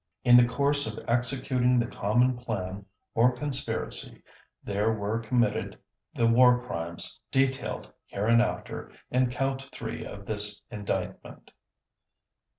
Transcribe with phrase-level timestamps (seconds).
[0.23, 4.23] In the course of executing the common plan or conspiracy
[4.63, 5.77] there were committed
[6.15, 11.51] the War Crimes detailed hereinafter in Count Three of this Indictment.